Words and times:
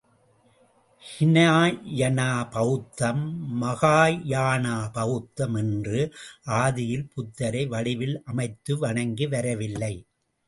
ஹினாயனா 1.03 2.29
பௌத்தம், 2.51 3.21
மகாயானா 3.61 4.73
பௌத்தம் 4.93 5.55
என்று, 5.55 5.99
ஆதியில் 6.61 7.07
புத்தரை 7.13 7.63
வடிவில் 7.65 8.17
அமைத்து 8.25 8.77
வணங்கி 8.77 9.27
வரவில்லை. 9.27 9.93